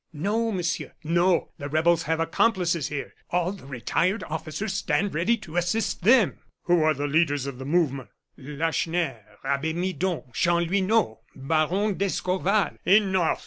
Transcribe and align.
"No, 0.13 0.51
Monsieur, 0.51 0.93
no. 1.03 1.51
The 1.59 1.69
rebels 1.69 2.01
have 2.09 2.19
accomplices 2.19 2.87
here. 2.87 3.13
All 3.29 3.51
the 3.51 3.67
retired 3.67 4.23
officers 4.23 4.73
stand 4.73 5.13
ready 5.13 5.37
to 5.37 5.57
assist 5.57 6.01
them." 6.01 6.39
"Who 6.63 6.81
are 6.81 6.95
the 6.95 7.05
leaders 7.05 7.45
of 7.45 7.59
the 7.59 7.65
movement?" 7.65 8.09
"Lacheneur, 8.35 9.21
Abbe 9.43 9.73
Midon, 9.73 10.31
Chanlouineau, 10.33 11.19
Baron 11.35 11.99
d'Escorval" 11.99 12.77
"Enough!" 12.97 13.39